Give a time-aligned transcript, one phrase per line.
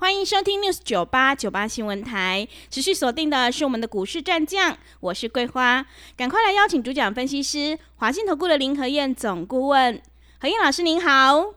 [0.00, 5.84] 欢迎收听 News 九八九八新闻台，持续锁定的是我们的股市战将，我是桂花，
[6.16, 10.00] 赶快来邀请主讲分析师华信投顾的林和燕总顾问，
[10.40, 11.52] 何燕老师您好，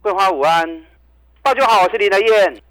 [0.00, 0.84] 桂花午安，
[1.42, 2.62] 大家好，我是林和燕。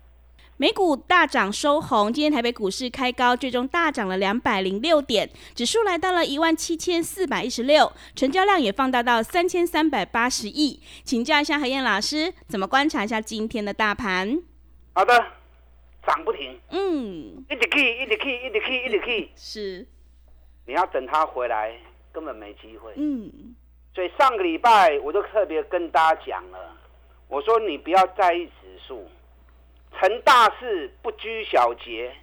[0.55, 10.79] 美股大涨收红，今天台北股市开高，最终大涨了两百零六点，指数来到了一万七千四百一十六，成交量也放大到三千三百八十亿。
[11.03, 14.41] 请教一下何燕老师，怎么观察一下今天的大盘？
[14.95, 15.25] 好的，
[16.05, 19.31] 涨不停，嗯，一直去，一直去，一直去，一直去。
[19.35, 19.87] 是，
[20.67, 21.75] 你要等它回来，
[22.11, 22.93] 根本没机会。
[22.95, 23.55] 嗯，
[23.95, 26.77] 所以上个礼拜我就特别跟大家讲了，
[27.27, 29.09] 我说你不要在意指数，
[29.99, 32.15] 成大事不拘小节，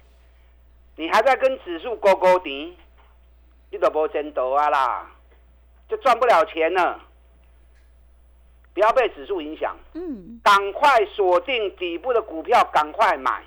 [0.95, 2.77] 你还在跟指数勾勾敌，
[3.69, 5.11] 你都无真斗啊啦，
[5.89, 6.99] 就赚不了钱了。
[8.73, 13.43] 不要被指数影响，嗯，赶快锁定底部的股票，赶快买。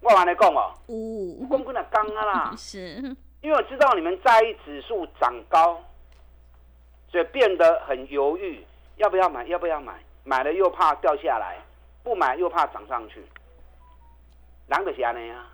[0.00, 2.94] 我完来讲哦，五光棍的刚啊啦， 是，
[3.40, 5.82] 因为我知道你们在意指数涨高，
[7.10, 8.64] 所以变得很犹豫，
[8.96, 9.44] 要不要买？
[9.46, 9.94] 要不要买？
[10.24, 11.58] 买了又怕掉下来，
[12.02, 13.22] 不买又怕涨上去。
[14.68, 15.50] 人就是安尼啊，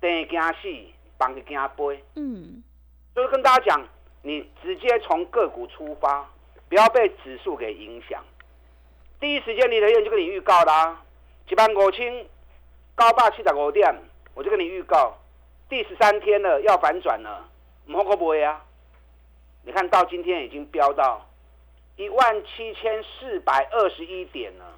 [0.00, 0.68] 等惊死，
[1.18, 2.04] 放就惊飞。
[2.16, 2.62] 嗯，
[3.14, 3.88] 所以跟大家讲，
[4.22, 6.28] 你直接从个股出发。
[6.74, 8.20] 不要被指数给影响。
[9.20, 11.00] 第一时间，李德燕就跟你预告啦，
[11.48, 12.26] 一万五千
[12.96, 13.94] 高八七十五点，
[14.34, 15.16] 我就跟你预告，
[15.68, 17.48] 第十三天了，要反转了，
[17.86, 18.60] 唔好可不会啊？
[19.62, 21.24] 你看到今天已经飙到
[21.94, 24.76] 一万七千四百二十一点了，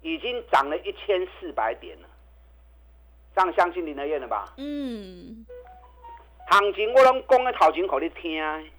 [0.00, 2.08] 已经涨了一千四百点了，
[3.36, 4.54] 这样相信林德燕了吧？
[4.56, 5.44] 嗯，
[6.48, 8.70] 行情我拢讲个头前，给你听。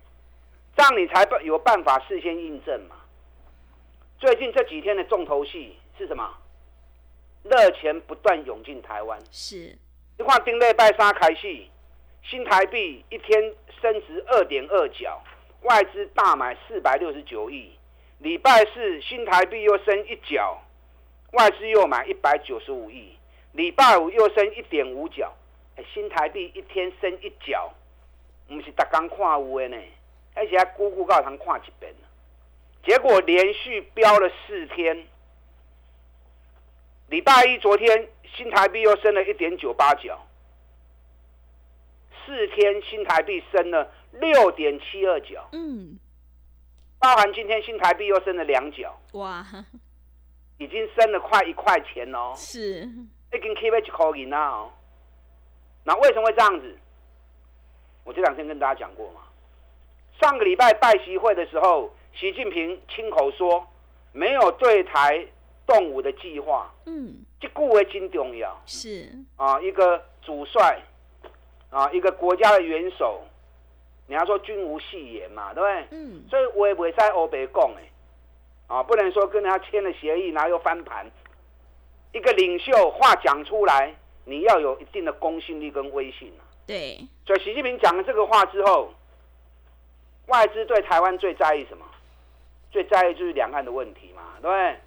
[0.75, 2.95] 这样你才有办法事先印证嘛？
[4.19, 6.37] 最近这几天的重头戏是什么？
[7.43, 9.19] 热钱不断涌进台湾。
[9.31, 9.77] 是。
[10.17, 11.69] 你看丁内拜三开戏，
[12.23, 15.21] 新台币一天升值二点二角，
[15.63, 17.71] 外资大买四百六十九亿。
[18.19, 20.57] 礼拜四新台币又升一角，
[21.33, 23.17] 外资又买一百九十五亿。
[23.51, 25.31] 礼拜五又升一点五角，
[25.93, 27.73] 新台币一天升一角，
[28.47, 29.77] 不是大刚看有的呢。
[30.33, 31.93] 而且还咕咕告堂看几遍
[32.83, 35.07] 结果连续飙了四天。
[37.09, 40.19] 礼拜一昨天新台币又升了一点九八角，
[42.25, 45.47] 四天新台币升了六点七二角。
[45.51, 45.99] 嗯，
[46.97, 48.99] 包含今天新台币又升了两角。
[49.11, 49.45] 哇，
[50.57, 52.33] 已经升了快一块钱哦。
[52.35, 52.81] 是，
[53.31, 54.71] 已经 keep 一口银啦哦。
[55.83, 56.75] 那为什么会这样子？
[58.03, 59.21] 我这两天跟大家讲过嘛。
[60.19, 63.65] 上个礼拜拜习会的时候，习近平亲口说
[64.11, 65.25] 没有对台
[65.65, 66.71] 动武的计划。
[66.85, 68.61] 嗯，这固为真重要。
[68.65, 70.79] 是啊，一个主帅
[71.69, 73.21] 啊，一个国家的元首，
[74.07, 75.97] 你要说君无戏言嘛，对不对？
[75.97, 76.23] 嗯。
[76.29, 77.89] 所以我也不会在欧北讲哎，
[78.67, 81.09] 啊，不能说跟人家签了协议，然后又翻盘。
[82.13, 83.93] 一个领袖话讲出来，
[84.25, 86.45] 你要有一定的公信力跟威信啊。
[86.67, 86.99] 对。
[87.25, 88.93] 所以习近平讲了这个话之后。
[90.27, 91.85] 外资对台湾最在意什么？
[92.71, 94.79] 最在意就是两岸的问题嘛，对不对？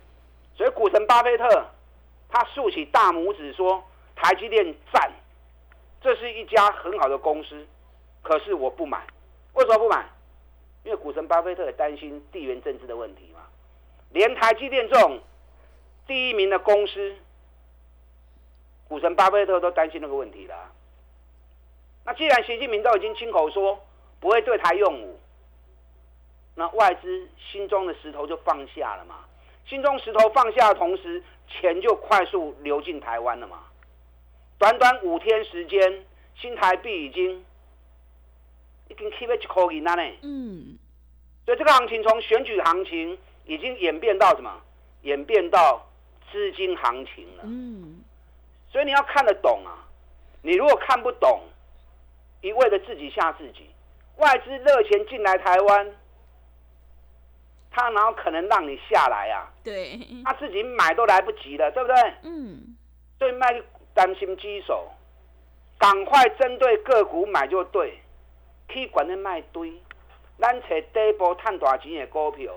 [0.57, 1.67] 所以股神巴菲特
[2.29, 3.85] 他竖起大拇指说
[4.17, 5.13] ：“台积电赞，
[6.01, 7.67] 这是一家很好的公司。”
[8.23, 9.07] 可是我不买，
[9.53, 10.05] 为什么不买？
[10.83, 13.41] 因为股神巴菲特也担心地缘政治的问题嘛。
[14.11, 15.21] 连台积电这种
[16.07, 17.15] 第一名的公司，
[18.89, 20.73] 股神巴菲特都担心那个问题了。
[22.05, 23.79] 那既然习近平都已经亲口说
[24.19, 25.21] 不会对台用武，
[26.59, 29.17] 那外资心中的石头就放下了嘛？
[29.67, 33.59] 心中石头放下的同时，钱就快速流进台湾了嘛？
[34.59, 37.45] 短短五天时间，新台币已经
[38.89, 40.03] 已经 keep 一口银了呢。
[40.23, 40.79] 嗯。
[41.45, 44.51] 所以这个行情从选举行情已经演变到什么？
[45.03, 45.87] 演变到
[46.33, 47.43] 资金行情了。
[47.45, 48.03] 嗯。
[48.71, 49.85] 所以你要看得懂啊！
[50.41, 51.43] 你如果看不懂，
[52.41, 53.69] 一味的自己吓自己，
[54.17, 55.95] 外资热钱进来台湾。
[57.77, 59.53] 他哪有可能让你下来啊？
[59.63, 62.15] 对，他自己买都来不及了，对不对？
[62.23, 62.75] 嗯。
[63.19, 63.63] 所以卖
[63.93, 64.91] 担心机手，
[65.79, 67.99] 赶快针对个股买就对，
[68.71, 69.71] 去管的卖堆，
[70.39, 72.51] 咱找底部赚大钱的股票，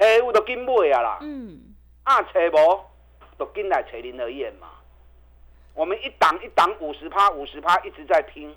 [0.00, 2.84] 找有就紧买啊啦，嗯，啊找无
[3.38, 4.66] 就紧来找林和燕嘛。
[5.74, 8.52] 我们一档一档五十趴五十趴一直在拼，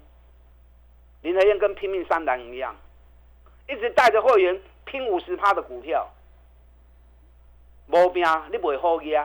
[1.21, 2.75] 林和燕跟拼命三郎一样，
[3.67, 4.59] 一直带着会员
[4.89, 6.09] 拼五十趴的股票，
[7.87, 9.23] 无拼你不会好赢，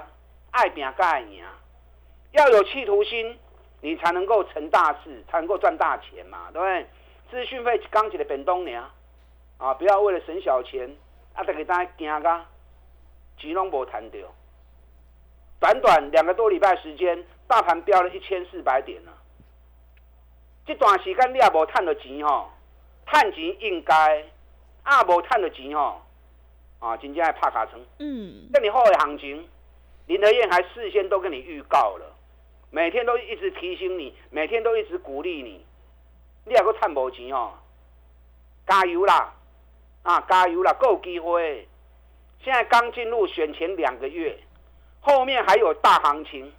[0.50, 1.44] 爱拼才爱赢，
[2.32, 3.38] 要有企图心。
[3.80, 6.86] 你才能够成大事，才能够赚大钱嘛，对不对？
[7.30, 8.82] 资讯费刚起的本东年
[9.58, 10.90] 啊，不要为了省小钱，
[11.34, 12.46] 啊，再给大家惊噶，
[13.36, 14.26] 钱拢无谈掉。
[15.60, 19.12] 短短两个多礼拜时间，大盘飙了一千四百点了。
[20.64, 22.50] 这段时间你也无赚到钱吼，
[23.04, 24.24] 赚钱应该，
[24.84, 26.00] 啊无赚到钱吼，
[26.78, 27.84] 啊，真正爱拍卡层。
[27.98, 29.48] 嗯，这你后的行情，
[30.06, 32.06] 林德燕还事先都跟你预告了。
[32.70, 35.64] 每天都一直提醒你，每天都一直鼓励你，
[36.44, 37.54] 你也个赚无钱哦，
[38.66, 39.32] 加油啦！
[40.02, 41.66] 啊，加油啦，够机会！
[42.42, 44.38] 现在刚进入选前两个月，
[45.00, 46.52] 后面还有大行情，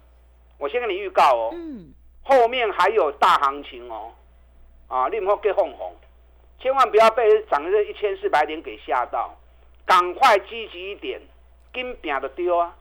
[0.58, 1.50] 我先跟你预告哦。
[1.52, 1.92] 嗯。
[2.24, 4.12] 后面还有大行情哦，
[4.88, 5.94] 啊，你唔好给哄哄，
[6.58, 9.36] 千万不要被涨这一千四百点给吓到，
[9.84, 11.20] 赶快积极一点，
[11.72, 12.74] 跟拼的丢啊！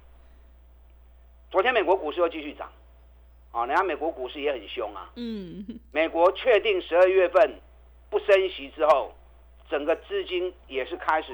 [1.52, 2.72] 昨天美国股市又继续涨。
[3.52, 5.10] 啊，人家美国股市也很凶啊。
[5.16, 5.66] 嗯。
[5.92, 7.60] 美国确定十二月份
[8.10, 9.14] 不升息之后，
[9.70, 11.34] 整个资金也是开始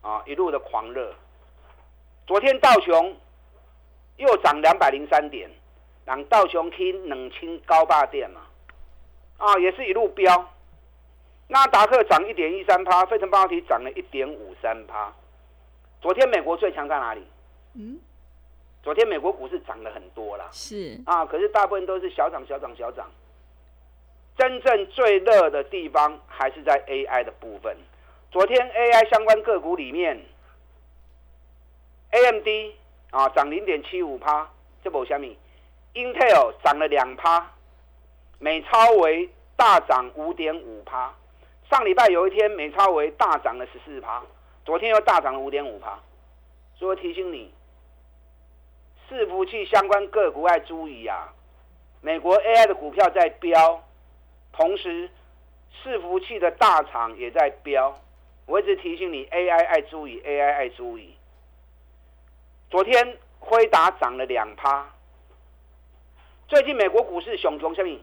[0.00, 1.14] 啊一路的狂热。
[2.26, 3.16] 昨天道琼
[4.16, 5.48] 又涨两百零三点，
[6.04, 8.40] 让道琼听冷清高霸店嘛，
[9.36, 10.52] 啊也是一路飙。
[11.50, 15.12] 纳达克涨一点一三趴，费城半导体涨了一点五三趴。
[16.00, 17.26] 昨天美国最强在哪里？
[17.74, 17.98] 嗯。
[18.84, 23.10] 昨天美国股市涨了很多啦，是啊，可是大部分都是小涨小涨小涨。
[24.38, 27.76] 真正最热的地方还是在 AI 的部分。
[28.30, 30.18] 昨天 AI 相关个股里面
[32.12, 32.46] ，AMD
[33.10, 34.48] 啊涨零点七五趴，
[34.84, 35.36] 这不虾米
[35.94, 37.52] ？Intel 涨了两趴，
[38.38, 41.12] 美超为大涨五点五趴。
[41.70, 44.20] 上礼拜有一天美超维大涨了十四趴，
[44.64, 46.00] 昨天又大涨了五点五趴，
[46.74, 47.54] 所以我提醒你。
[49.08, 51.32] 伺服器相关个股要注意啊！
[52.00, 53.82] 美国 AI 的股票在飙，
[54.52, 55.08] 同时
[55.82, 57.96] 伺服器的大厂也在飙。
[58.46, 61.14] 我一直提醒你，AI 爱注意，AI 爱注意。
[62.68, 64.90] 昨天辉达涨了两趴。
[66.48, 67.96] 最近美国股市熊熊下面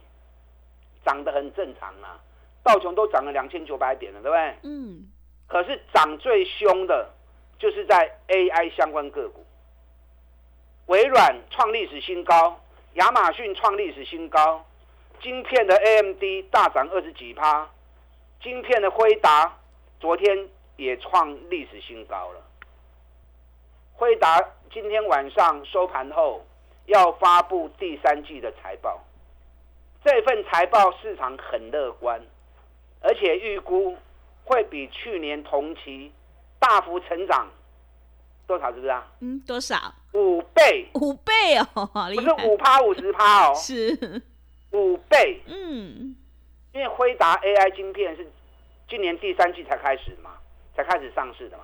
[1.06, 2.20] 涨得很正常啊，
[2.68, 4.56] 道琼都涨了两千九百点了，对不对？
[4.64, 5.08] 嗯。
[5.48, 7.10] 可是涨最凶的，
[7.58, 9.46] 就是在 AI 相关个股。
[10.88, 12.62] 微软创历史新高，
[12.96, 14.66] 亚马逊创历史新高，
[15.22, 16.22] 晶片的 AMD
[16.52, 17.70] 大涨二十几趴，
[18.42, 19.58] 晶片的辉达
[20.02, 22.42] 昨天也创历史新高了。
[23.94, 24.38] 辉达
[24.72, 26.46] 今天晚上收盘后
[26.86, 29.02] 要发布第三季的财报，
[30.04, 32.22] 这份财报市场很乐观，
[33.08, 33.96] 而且预估
[34.44, 36.12] 会比去年同期
[36.60, 37.50] 大幅成长。
[38.46, 39.08] 多少是不是啊？
[39.22, 39.94] 嗯，多少？
[40.14, 41.34] 五倍，五倍
[41.74, 44.22] 哦，不是五趴五十趴哦，是
[44.72, 45.42] 五倍。
[45.48, 46.16] 嗯，
[46.74, 48.26] 因为辉达 AI 晶片是
[48.90, 50.32] 今年第三季才开始嘛，
[50.76, 51.64] 才开始上市的嘛，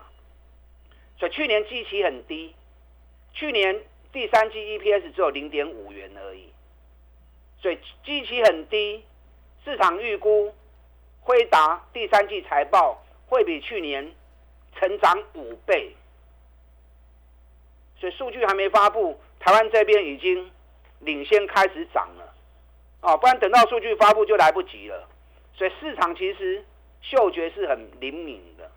[1.18, 2.54] 所以去年基期很低，
[3.34, 6.50] 去年第三季 EPS 只有零点五元而已，
[7.62, 9.06] 所以基期很低，
[9.64, 10.54] 市场预估
[11.24, 14.12] 辉达第三季财报会比去年
[14.76, 15.96] 成长五倍。
[18.00, 20.52] 所以数据还没发布，台湾这边已经
[21.00, 22.34] 领先开始涨了，
[23.02, 25.08] 哦，不然等到数据发布就来不及了。
[25.56, 26.64] 所以市场其实
[27.02, 28.70] 嗅觉是很灵敏的。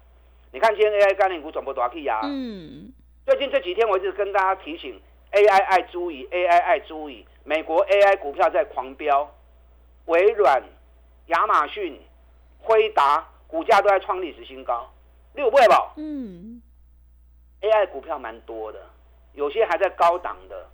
[0.52, 2.20] 你看今天 AI 概念股转播多少 K 啊？
[2.22, 2.92] 嗯。
[3.24, 5.00] 最近这几天我一直跟大家提醒
[5.32, 9.28] ，AI 爱注意，AI 爱注意，美国 AI 股票在狂飙，
[10.04, 10.62] 微软、
[11.26, 12.00] 亚马逊、
[12.66, 14.92] 辉达股价都在创历史新高，
[15.34, 15.92] 六倍吧？
[15.96, 16.60] 嗯。
[17.62, 18.80] AI 股票蛮多的。
[19.34, 20.66] 有些还在高档的，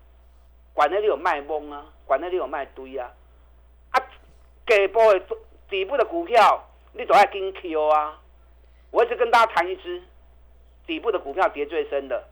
[0.72, 3.10] 管那里有卖懵啊，管那里有卖堆啊，
[3.90, 4.00] 啊，
[4.64, 5.22] 底部的
[5.68, 8.18] 底部的股票你都要跟 Q 啊。
[8.90, 10.02] 我一直跟大家谈一支
[10.86, 12.24] 底部的股票跌最深的，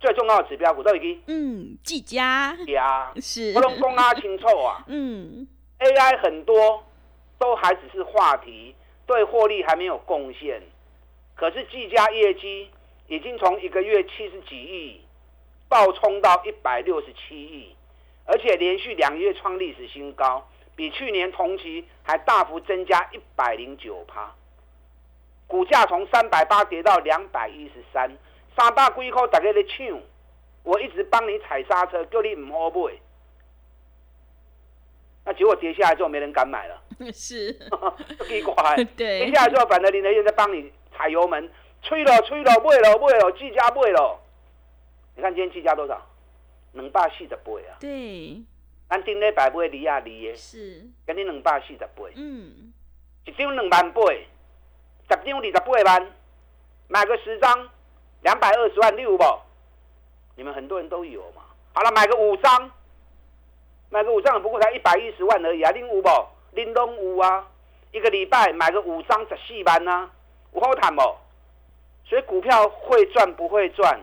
[0.00, 4.84] 最重要的指标股都已经嗯，技嘉呀，是不能公啊清楚啊。
[4.88, 5.46] 嗯
[5.80, 6.84] ，AI 很多
[7.38, 8.74] 都还只是话题，
[9.06, 10.62] 对获利还没有贡献，
[11.34, 12.70] 可是技嘉业绩
[13.08, 15.00] 已经从一个月七十几亿。
[15.66, 17.74] 暴冲到一百六十七亿，
[18.26, 24.32] 而且连续两个月创历史新高，比去年同期还大幅增加一百零九趴，
[25.48, 28.16] 股价从三百八跌到两百一十三，
[28.56, 30.00] 三百几块大家在抢，
[30.62, 32.92] 我一直帮你踩刹车，叫你唔好买。
[35.24, 37.52] 那结果跌下来之后，没人敢买了， 是，
[38.28, 38.54] 奇怪。
[38.96, 41.50] 对，跌下来之后，反正林德燕在帮你踩油门，
[41.82, 44.20] 吹了吹了，卖了卖了，技嘉买了。
[45.16, 46.00] 你看今天计价多少？
[46.72, 47.78] 两百四十八啊。
[47.80, 48.42] 对，
[48.88, 52.72] 咱顶礼拜买离啊离的，是，今日两百四十八，嗯，
[53.24, 54.26] 一张两万八，十
[55.08, 56.12] 张二十八万，
[56.88, 57.68] 买个十张，
[58.22, 59.18] 两百二十万，你有无？
[60.36, 61.42] 你们很多人都有嘛。
[61.72, 62.70] 好了，买个五张，
[63.94, 66.28] 买个五张不过才一百一十万而已啊，拎有无？
[66.52, 67.46] 恁拢有啊。
[67.92, 70.10] 一个礼拜买个五张十四万啊，
[70.52, 71.00] 有好谈不？
[72.04, 74.00] 所以股票会赚不会赚，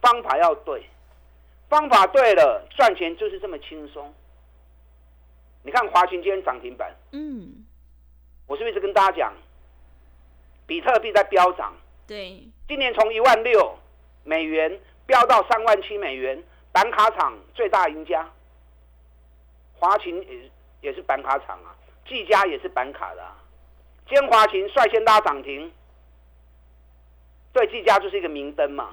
[0.00, 0.88] 方法要对，
[1.68, 4.14] 方法对了，赚钱就是这么轻松。
[5.64, 7.66] 你看华勤今天涨停板，嗯，
[8.46, 9.34] 我是不是一直跟大家讲，
[10.68, 11.74] 比特币在飙涨？
[12.06, 13.76] 对，今年从一万六
[14.22, 16.40] 美元飙到三万七美元，
[16.74, 18.28] 板卡厂最大赢家。
[19.78, 20.50] 华勤也
[20.80, 21.70] 也是板卡厂啊，
[22.04, 23.36] 技嘉也是板卡的、啊。
[24.08, 25.72] 今天华勤率先拉涨停，
[27.52, 28.90] 对技嘉就是一个明灯嘛，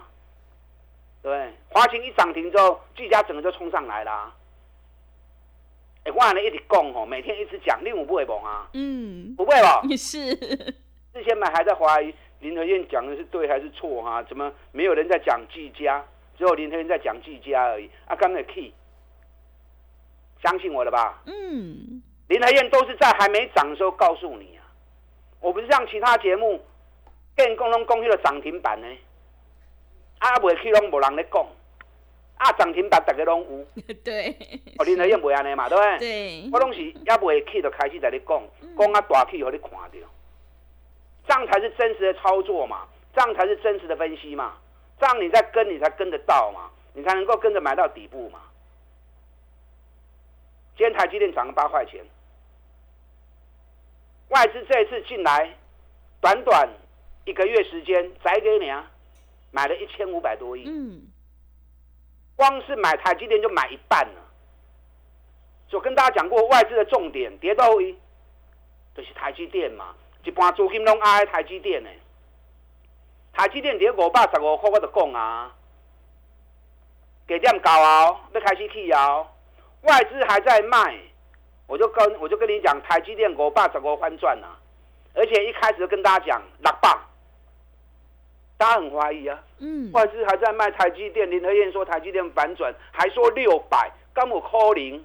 [1.23, 1.51] 对？
[1.69, 4.31] 华勤一涨停之后，技嘉整个就冲上来啦、
[6.03, 8.69] 哎、我还能一直讲吼，每天一直讲，你有不会懵啊？
[8.73, 9.81] 嗯，不会吧？
[9.97, 16.05] 是，之前买还在怀疑林和燕讲的是对还是错哈、怎么没有人在讲技嘉，
[16.37, 17.89] 只有林和燕在讲技嘉而已？
[18.07, 18.73] 啊，刚才 key，
[20.41, 21.21] 相信我了吧？
[21.25, 24.65] 嗯，林和燕都是在还没涨的时候告诉你啊，
[25.39, 26.59] 我不是像其他节目
[27.35, 28.87] 跟共同公司的涨停板呢，
[30.19, 31.45] 啊，未去拢无人咧讲，
[32.37, 33.45] 啊，涨停板大家拢
[33.75, 34.29] 有， 对，
[34.79, 35.99] 哦，林和燕袂安尼嘛，对不对？
[35.99, 38.43] 对，我拢是也未去就开始在你讲，
[38.77, 39.89] 讲啊大气，互你看到，
[41.27, 44.57] 这样才是真实的操作嘛，这样才是真实的分析嘛，
[45.01, 48.39] 这样你再跟，你才跟得到嘛，你才能够跟着买到底部嘛。
[50.77, 52.05] 今天台积电涨了八块钱，
[54.29, 55.55] 外资这一次进来，
[56.21, 56.69] 短短
[57.25, 58.91] 一个月时间，宰给你啊，
[59.49, 61.01] 买了一千五百多亿，嗯，
[62.35, 64.21] 光是买台积电就买一半了。
[65.67, 67.97] 所以我跟大家讲过，外资的重点跌到一，
[68.95, 71.89] 就是台积电嘛，一般资金拢爱在台积电呢。
[73.33, 75.51] 台积电跌五百十五块，我就讲啊，
[77.27, 79.25] 给点高啊，要开始去啊，
[79.81, 80.99] 外资还在卖，
[81.67, 84.59] 我就跟我就跟你讲，台积电五百十五翻转啊，
[85.15, 86.97] 而且一开始就跟大家讲六百，
[88.57, 89.39] 大家很怀疑啊。
[89.59, 95.03] 嗯，外资还在卖台积电，林和燕说台积电反转，还说六百，刚有可能。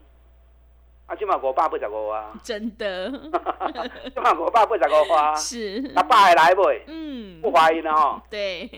[1.06, 3.10] 啊，即嘛五百八十五啊，真的。
[4.12, 6.80] 即嘛五百八十五啊，是，啊百会来袂？
[6.88, 8.68] 嗯，不怀疑呢吼，对，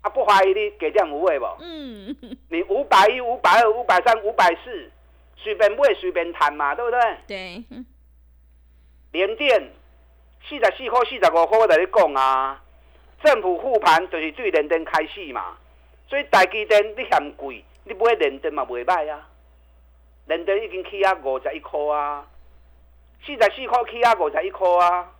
[0.00, 1.56] 啊不怀疑你给点有位无？
[1.60, 2.16] 嗯，
[2.50, 4.90] 你五百一、五百二、五百三、五百四，
[5.36, 7.00] 随便买随便谈嘛，对不对？
[7.26, 7.84] 对，嗯
[9.10, 9.70] 联电
[10.48, 12.62] 四十四块、四十五块，我跟你讲啊，
[13.24, 15.56] 政府护盘就是对联电开始嘛，
[16.08, 19.28] 所以台积电你嫌贵，你买联电嘛袂歹啊。
[20.26, 22.26] 联电已经起啊五十一块啊，
[23.24, 25.12] 四十四块起啊五十一块啊，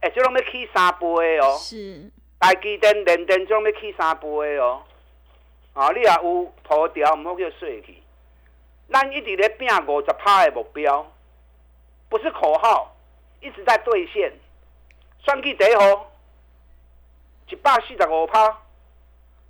[0.00, 1.56] 哎、欸，这拢要起三倍的哦。
[1.58, 2.10] 是，
[2.40, 4.82] 台积电、联电这拢要起三倍的哦。
[5.74, 8.02] 啊，你也有图条，毋好叫说去。
[8.92, 11.10] 咱一直咧拼五十趴的目标，
[12.08, 12.94] 不是口号，
[13.40, 14.32] 一直在兑现。
[15.24, 16.12] 选举第一号
[17.48, 18.60] 一百四十五趴，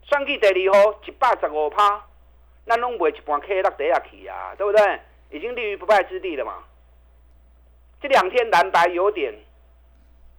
[0.03, 2.05] 选举第二号一百十五趴，
[2.67, 5.01] 咱拢卖一半 K 落底下去啊，对不对？
[5.31, 6.63] 已经立于不败之地了嘛。
[8.01, 9.35] 这两天蓝白有点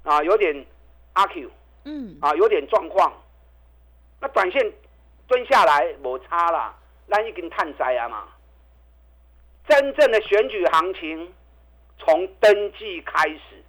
[0.03, 0.65] 啊，有点
[1.13, 1.49] 阿 Q
[1.85, 3.11] 嗯，啊，有点状况。
[4.21, 4.71] 那短线
[5.27, 6.77] 蹲下来无差啦，
[7.09, 8.27] 咱已经探灾啊嘛。
[9.67, 11.33] 真正的选举行情
[11.97, 13.63] 从登记开始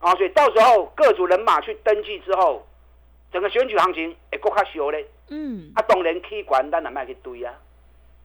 [0.00, 2.66] 啊，所以到时候各组人马去登记之后，
[3.34, 5.04] 整个选举行情会更较烧咧。
[5.28, 7.52] 嗯，啊，当然起管咱也莫去追啊。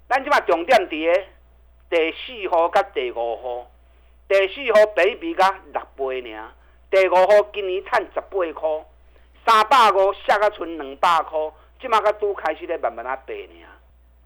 [0.08, 1.24] 咱即马重点伫个
[1.90, 3.72] 第四号甲第五号，
[4.28, 6.52] 第四号比比甲六倍尔，
[6.92, 8.86] 第五号今年趁十八箍，
[9.44, 11.52] 三百五下甲剩两百箍，
[11.82, 13.50] 即马甲拄开始咧慢慢啊爬尔。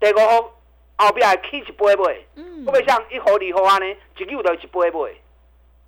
[0.01, 0.41] 第五号
[0.97, 5.21] 后壁会起一倍尾，嗯，我要像一号、二号安尼，一扭就一倍尾，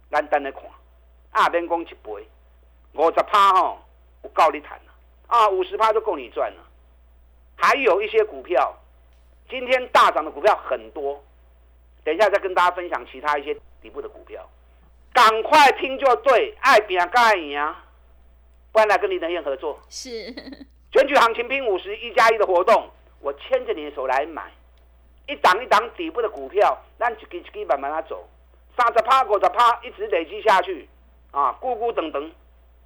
[0.10, 0.62] 咱等咧看，
[1.32, 2.30] 啊免讲一倍，
[2.94, 3.80] 五十趴吼
[4.24, 4.80] 有够你赚
[5.27, 6.63] 啊，五十趴就够你赚了。
[7.55, 8.75] 还有一些股票，
[9.50, 11.24] 今天大涨的股票很多，
[12.03, 14.48] 等一下再跟大家分享其他一些底部的股票。
[15.13, 17.86] 赶快听就对，爱拼爱赢啊！
[18.74, 19.79] 不然来跟林德燕合作。
[19.89, 20.10] 是
[20.91, 22.89] 选举行情拼五十一加一的活动，
[23.22, 24.51] 我牵着你的手来买，
[25.27, 28.27] 一档一档底部的股票，让一支一支慢慢的走，
[28.77, 30.89] 三十趴、五十趴，一直累积下去，
[31.32, 32.32] 啊，咕咕等等。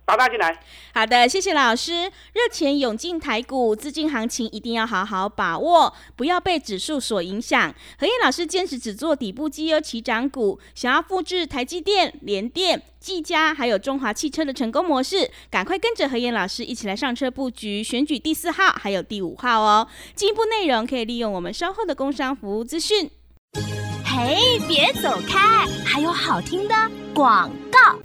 [0.09, 0.59] 打大进来，
[0.91, 2.11] 好的，谢谢老师。
[2.33, 7.71] 热钱涌进台股，资金行情一定要好好把握，不要被指数所影响。
[7.99, 19.87] 何燕老师坚持只做底部绩优起涨股，想要复制台积电、联电、技嘉还有中华汽车的成功模式，赶快跟着何燕老师一起来上车布局，选举第四号还有第五号哦。
[20.15, 23.07] 进一步内容可以利用我们稍后的工商服务资讯。
[24.03, 26.73] 嘿，别走开，还有好听的
[27.13, 27.99] 广告。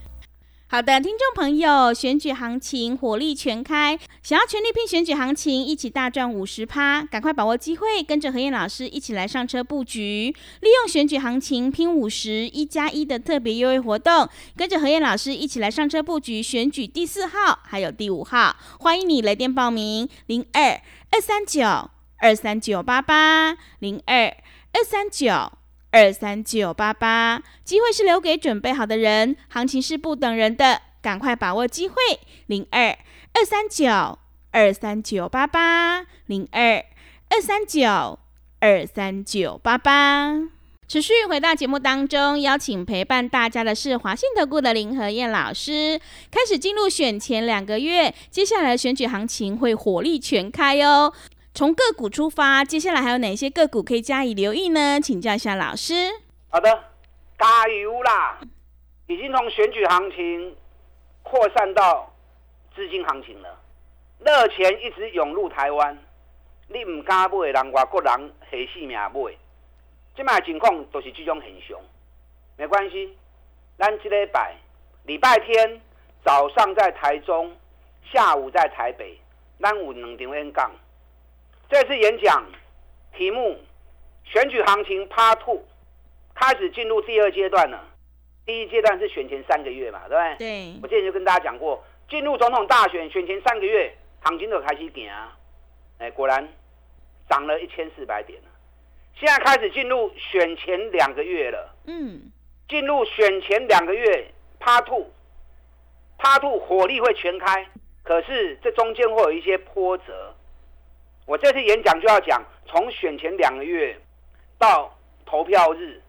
[0.75, 20.81] 好的，听众朋友，选举行情火力全开，想要全力拼选举行情，一起大赚五十趴，赶快把握机会，跟着何燕老师一起来上车布局，利用选举行情拼五十一加一的特别优惠活动，跟着何燕老师一起来上车布局选举第四号还有第五号，欢迎你来电报名零二
[21.13, 21.63] 二三九
[22.19, 24.25] 二三九八八零二
[24.73, 25.53] 二三九。
[25.95, 31.95] 二三九八八，机会是留给准备好的人，行情是不等人的，赶快把握机会。
[32.47, 32.89] 零二
[33.33, 34.19] 二三九
[34.51, 36.85] 二三九八八，零二
[37.31, 38.19] 二三九
[38.59, 40.49] 二三九八八。
[40.87, 45.99] 持续回到节目当中，邀请陪伴大家的是华信投顾的林和燕老师。
[46.31, 51.13] 开始进入选前两个月，接下来选举行情会火力全开哦。
[51.57, 55.01] 从个股出发，接下来还有哪些个股可以加以留意呢？
[55.01, 55.95] 请教一下老师。
[56.51, 56.69] 好的，
[57.39, 58.41] 加油啦！
[59.07, 60.57] 已经从选举行情
[61.23, 62.13] 扩散到
[62.75, 63.57] 资金行情了，
[64.19, 65.97] 热钱一直涌入台湾，
[66.67, 68.13] 你唔敢买，人外国人
[68.51, 69.39] 下死命买。
[70.17, 71.79] 这卖情况都是这种现象，
[72.57, 73.17] 没关系。
[73.79, 74.57] 咱这礼拜
[75.05, 75.81] 礼拜天
[76.25, 77.57] 早上在台中，
[78.13, 79.17] 下午在台北，
[79.61, 80.73] 咱有两场演讲。
[81.69, 82.45] 这次演讲
[83.17, 83.59] 题目：
[84.25, 85.63] 选举行情 Part Two
[86.35, 87.89] 开始进入第二阶段了。
[88.47, 90.37] 第一阶段是选前三个月嘛，对不对？
[90.39, 90.81] 对。
[90.83, 95.37] 我之前就跟大家讲过，进入总统大选选前三个月，行情就开始行啊。
[95.99, 96.47] 哎，果然
[97.29, 98.49] 涨了一千四百点了。
[99.15, 101.75] 现在开始进入选前两个月了。
[101.87, 102.31] 嗯。
[102.69, 107.67] 进入选前两个月，Part Two，Part Two 火力会全开，
[108.03, 110.35] 可是这中间会有一些波折。
[111.27, 113.99] 我这次演讲就要讲，从选前两个月
[114.59, 116.01] 到投票日，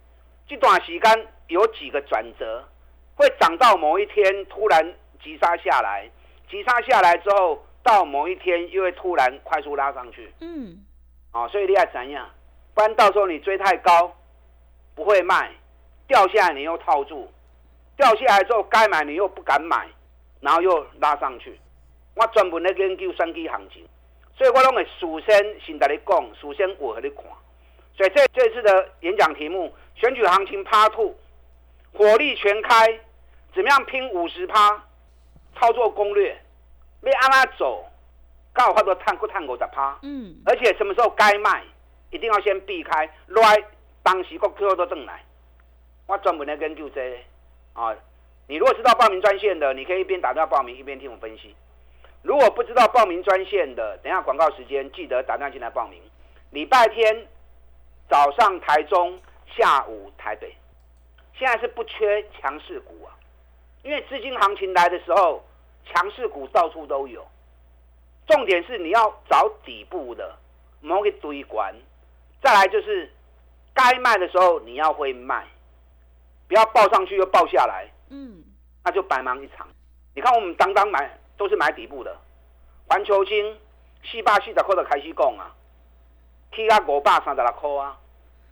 [0.48, 2.64] 这段时间有几个转折，
[3.16, 6.10] 会涨到某一天突然急杀下来，
[6.50, 10.34] 急杀下来之后，到某一天又会突然快速拉上去。
[10.42, 10.84] 嗯，
[11.32, 12.30] 啊，所以你要怎样？
[12.74, 14.14] 不然到时候你追太高
[14.96, 15.50] 不会卖，
[16.08, 17.32] 掉下来你又套住，
[17.96, 19.88] 掉下来之后该买你又不敢买，
[20.42, 21.58] 然后又拉上去。
[22.16, 23.88] 我专门咧研究三基行情。
[24.38, 27.24] 所以我拢会首先先跟你讲，首先我和你看。
[27.96, 31.16] 所以这这次的演讲题目，选举行情趴兔，
[31.94, 33.00] 火力全开，
[33.54, 34.84] 怎么样拼五十趴？
[35.58, 36.38] 操作攻略，
[37.02, 37.86] 你按哪走？
[38.52, 39.98] 刚好话多探过探过十趴。
[40.02, 40.36] 嗯。
[40.46, 41.64] 而且什么时候该卖，
[42.12, 43.64] 一定要先避开，来
[44.04, 45.24] 当时个客户都正来。
[46.08, 47.18] 我专门来研究这
[47.72, 47.96] 啊。
[48.48, 51.56] 你如果知道报名专线的，你可以一边打电话报名，一边听我分析。
[52.26, 56.02] 如果不知道报名专线的，等下广告时间记得打电话进来报名。
[56.50, 57.28] 礼拜天
[58.10, 59.20] 早上台中，
[59.56, 60.52] 下午台北。
[61.38, 63.14] 现在是不缺强势股啊，
[63.84, 65.46] 因为资金行情来的时候，
[65.86, 67.24] 强势股到处都有。
[68.26, 70.36] 重点是你要找底部的，
[70.82, 71.76] 某个堆关。
[72.42, 73.08] 再来就是
[73.72, 75.46] 该卖的时候你要会卖，
[76.48, 78.44] 不要报上去又报下来，嗯，
[78.84, 79.68] 那就白忙一场。
[80.16, 81.08] 你看我们当当买。
[81.38, 82.16] 都是买底部的，
[82.88, 83.58] 环球金
[84.04, 85.54] 四百四十块就开始讲啊，
[86.54, 87.98] 起到五百三十六块啊，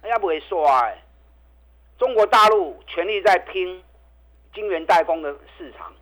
[0.02, 0.98] 哎呀不会衰。
[1.98, 3.82] 中国大陆全力在拼
[4.54, 5.94] 晶圆代工的市场，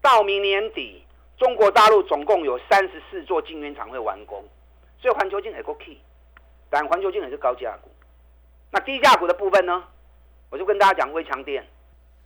[0.00, 1.04] 到明年底，
[1.38, 4.44] 中国大陆总共有三十四座晶圆厂会完工，
[5.00, 5.98] 所以环球金也够 key，
[6.68, 7.90] 但环球金也是高价股。
[8.70, 9.82] 那低价股的部分呢，
[10.50, 11.66] 我就跟大家讲微强电，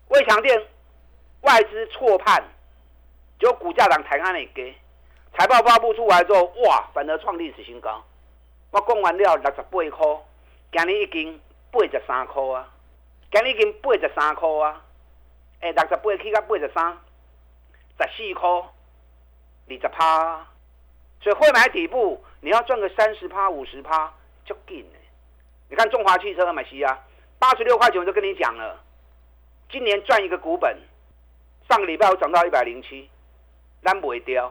[0.08, 0.60] 微强电
[1.42, 2.44] 外资错判。
[3.44, 4.74] 就股价涨抬安尼给，
[5.36, 8.02] 财报发布出来之后，哇，反而创历史新高。
[8.70, 10.22] 我讲完了六十八块，
[10.72, 11.38] 今日已经
[11.70, 12.66] 八十三块啊，
[13.30, 14.80] 今日已经八十三块啊。
[15.60, 16.98] 哎，六十八起到八十三，
[17.98, 20.46] 十四块，二十趴。
[21.20, 24.10] 所以会买底部，你要赚个三十趴、五十趴，
[24.46, 24.98] 就紧的。
[25.68, 26.98] 你看中华汽车买西啊，
[27.38, 28.80] 八十六块钱我就跟你讲了，
[29.70, 30.74] 今年赚一个股本。
[31.68, 33.10] 上个礼拜我涨到一百零七，
[33.84, 34.50] 咱不会掉，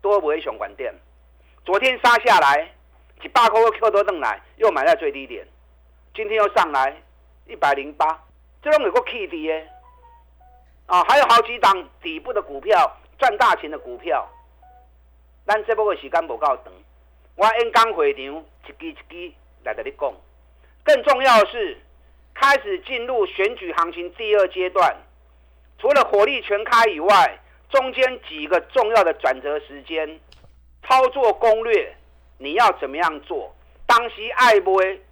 [0.00, 0.92] 多不会熊管店。
[1.66, 2.66] 昨天杀下来，
[3.22, 5.46] 一百块 Q 多登来，又买在最低点。
[6.14, 6.96] 今天又上来
[7.46, 8.18] 一百零八，
[8.62, 9.68] 这种有个 K D 耶。
[10.86, 14.26] 啊，还有好几档底部的股票赚大钱的股票。
[15.46, 16.72] 咱这波个时间不够长，
[17.36, 20.10] 我演讲会场一支一支来跟你讲。
[20.82, 21.78] 更重要的是，
[22.32, 24.96] 开始进入选举行情第二阶段。
[25.78, 27.38] 除了火力全开以外，
[27.70, 30.20] 中间几个重要的转折时间，
[30.82, 31.94] 操作攻略
[32.38, 33.54] 你要怎么样做？
[33.86, 35.02] 当时爱不会，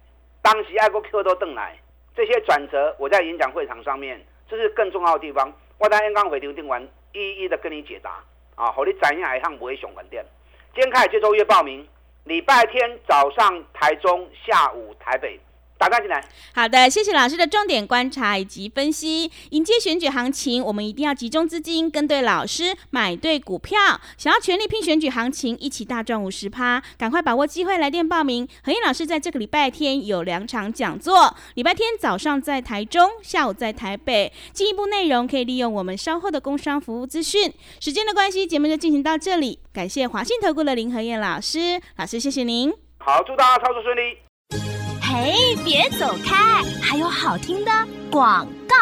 [0.41, 1.77] 当时爱过 Q 都邓来，
[2.15, 5.53] 这些转折我在演讲会场上面，这是更重要的地方。
[5.77, 8.23] 我在演讲会场听完，一一的跟你解答
[8.55, 10.25] 啊，好，你怎样一趟不会熊关店。
[10.73, 11.87] 今天开始接周月报名，
[12.23, 15.39] 礼拜天早上台中，下午台北。
[15.77, 16.23] 打开进来。
[16.55, 19.29] 好的，谢谢老师的重点观察以及分析。
[19.49, 23.77] 迎接选举行情，我们一定要集中资金，跟对老师，买对股票。
[24.17, 28.47] 想要全力拼选举行情，一起大赚五十趴，赶快把握机会来电报名。
[28.63, 34.31] 何燕老师在这个礼拜天有两场讲座，礼拜天早上在台中，下午在台北。
[34.53, 37.53] 进一步内容可以利用我们稍后的工商服务资讯。
[37.79, 39.59] 时间的关系，节目就进行到这里。
[39.73, 42.71] 感谢华信投顾的林何燕老师，老师谢谢您。
[42.99, 44.82] 好，祝大家操作顺利。
[45.15, 46.63] 嘿，别走开！
[46.81, 47.71] 还有好听的
[48.09, 48.75] 广告。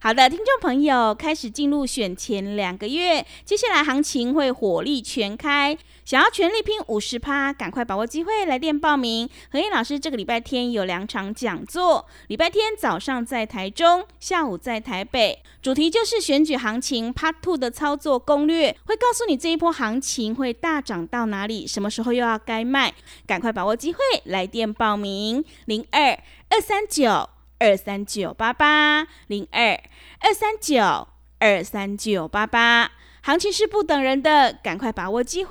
[0.00, 5.76] 好的，听众朋友，开始进入选前两个月，接下来行情会火力全开。
[6.04, 9.26] 想要全力拼五十趴，赶快把握机会来电报名。
[9.50, 22.92] 何燕老师这个礼拜天有两场讲座，礼拜天早上在台中，下午在台北，主题就是选举行情 Part Two 的操作攻略，会告诉你这一波行情会大涨到哪里，什么时候又要该卖，
[23.26, 25.42] 赶快把握机会来电报名。
[25.64, 26.18] 零二
[26.50, 29.80] 二三九二三九八八零二
[30.20, 35.50] 二三九二三九八八，行情是不等人的，赶快把握机会。